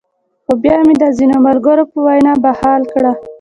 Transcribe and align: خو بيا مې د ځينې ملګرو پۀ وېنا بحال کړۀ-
خو 0.45 0.53
بيا 0.63 0.75
مې 0.87 0.93
د 1.01 1.03
ځينې 1.17 1.37
ملګرو 1.47 1.83
پۀ 1.91 1.97
وېنا 2.05 2.33
بحال 2.43 2.81
کړۀ- 2.93 3.11